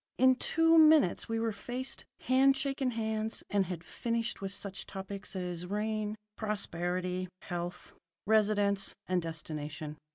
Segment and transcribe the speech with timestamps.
[0.17, 5.35] In two minutes we were faced, had shaken hands, and had finished with such topics
[5.35, 7.93] as rain, prosperity, health,
[8.25, 9.97] residence, and destination.